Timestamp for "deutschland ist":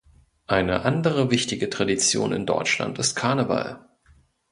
2.47-3.13